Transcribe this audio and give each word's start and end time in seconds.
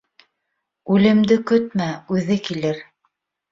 Үлемде 0.95 1.37
көтмә, 1.53 1.91
үҙе 2.19 2.41
килер. 2.51 2.83